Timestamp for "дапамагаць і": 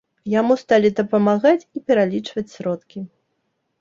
0.99-1.85